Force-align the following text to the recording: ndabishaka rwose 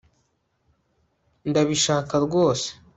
ndabishaka 1.49 2.13
rwose 2.25 2.69